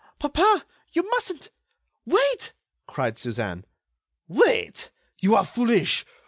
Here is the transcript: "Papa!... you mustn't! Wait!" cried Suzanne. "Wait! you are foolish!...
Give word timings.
"Papa!... 0.17 0.65
you 0.93 1.07
mustn't! 1.11 1.51
Wait!" 2.07 2.53
cried 2.87 3.19
Suzanne. 3.19 3.65
"Wait! 4.27 4.89
you 5.19 5.35
are 5.35 5.45
foolish!... 5.45 6.05